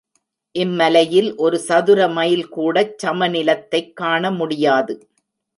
[0.55, 4.95] இம்மலையில் ஒரு சதுரமைல் கூடச் சமநிலத்தைக் காண முடியாது.